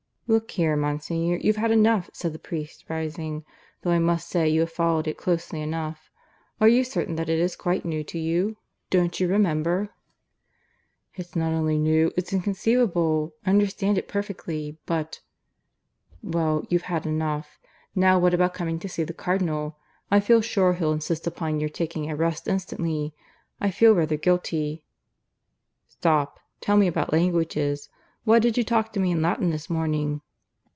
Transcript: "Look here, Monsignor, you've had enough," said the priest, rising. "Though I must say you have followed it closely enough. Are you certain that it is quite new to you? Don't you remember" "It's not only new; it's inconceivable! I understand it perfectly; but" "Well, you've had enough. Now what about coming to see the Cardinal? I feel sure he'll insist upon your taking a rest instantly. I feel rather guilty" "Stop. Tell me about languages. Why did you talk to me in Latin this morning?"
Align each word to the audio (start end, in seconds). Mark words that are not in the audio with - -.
"Look 0.27 0.51
here, 0.51 0.77
Monsignor, 0.77 1.39
you've 1.41 1.57
had 1.57 1.71
enough," 1.71 2.09
said 2.13 2.31
the 2.31 2.39
priest, 2.39 2.85
rising. 2.87 3.43
"Though 3.81 3.91
I 3.91 3.99
must 3.99 4.29
say 4.29 4.47
you 4.47 4.61
have 4.61 4.71
followed 4.71 5.05
it 5.05 5.17
closely 5.17 5.59
enough. 5.61 6.09
Are 6.61 6.69
you 6.69 6.85
certain 6.85 7.15
that 7.17 7.27
it 7.27 7.37
is 7.37 7.57
quite 7.57 7.83
new 7.83 8.01
to 8.05 8.17
you? 8.17 8.55
Don't 8.89 9.19
you 9.19 9.27
remember" 9.27 9.89
"It's 11.17 11.35
not 11.35 11.51
only 11.51 11.77
new; 11.77 12.13
it's 12.15 12.31
inconceivable! 12.31 13.35
I 13.45 13.49
understand 13.49 13.97
it 13.97 14.07
perfectly; 14.07 14.77
but" 14.85 15.19
"Well, 16.23 16.65
you've 16.69 16.83
had 16.83 17.05
enough. 17.05 17.59
Now 17.93 18.17
what 18.17 18.33
about 18.33 18.53
coming 18.53 18.79
to 18.79 18.87
see 18.87 19.03
the 19.03 19.13
Cardinal? 19.13 19.75
I 20.09 20.21
feel 20.21 20.39
sure 20.39 20.75
he'll 20.75 20.93
insist 20.93 21.27
upon 21.27 21.59
your 21.59 21.67
taking 21.67 22.09
a 22.09 22.15
rest 22.15 22.47
instantly. 22.47 23.13
I 23.59 23.69
feel 23.69 23.93
rather 23.95 24.15
guilty" 24.15 24.85
"Stop. 25.89 26.39
Tell 26.61 26.77
me 26.77 26.87
about 26.87 27.11
languages. 27.11 27.89
Why 28.23 28.37
did 28.37 28.55
you 28.55 28.63
talk 28.63 28.93
to 28.93 28.99
me 28.99 29.09
in 29.09 29.23
Latin 29.23 29.49
this 29.49 29.67
morning?" 29.67 30.21